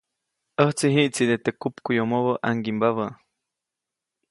ʼÄjtsi 0.63 0.87
jiʼtside 0.95 1.35
teʼ 1.43 1.57
kupkuʼyomobä 1.61 2.33
ʼaŋgimbabä. 2.41 3.05